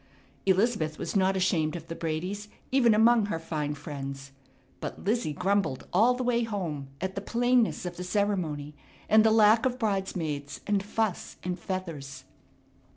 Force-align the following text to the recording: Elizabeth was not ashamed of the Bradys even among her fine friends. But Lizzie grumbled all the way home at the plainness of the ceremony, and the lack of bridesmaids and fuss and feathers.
Elizabeth 0.47 0.97
was 0.97 1.15
not 1.15 1.37
ashamed 1.37 1.75
of 1.75 1.87
the 1.87 1.93
Bradys 1.93 2.47
even 2.71 2.95
among 2.95 3.27
her 3.27 3.37
fine 3.37 3.75
friends. 3.75 4.31
But 4.79 5.03
Lizzie 5.03 5.31
grumbled 5.31 5.85
all 5.93 6.15
the 6.15 6.23
way 6.23 6.41
home 6.41 6.87
at 6.99 7.13
the 7.13 7.21
plainness 7.21 7.85
of 7.85 7.97
the 7.97 8.03
ceremony, 8.03 8.73
and 9.07 9.23
the 9.23 9.29
lack 9.29 9.63
of 9.63 9.77
bridesmaids 9.77 10.61
and 10.65 10.81
fuss 10.81 11.37
and 11.43 11.59
feathers. 11.59 12.23